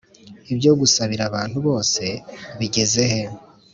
Ibyo 0.53 0.71
gusabira 0.79 1.23
abantu 1.29 1.57
bose 1.67 2.03
bigezehe 2.59 3.21